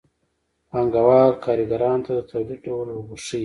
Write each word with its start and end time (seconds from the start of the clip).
پانګوال 0.69 1.31
کارګرانو 1.43 2.03
ته 2.05 2.11
د 2.17 2.19
تولید 2.31 2.59
ډول 2.65 2.87
ورښيي 2.91 3.39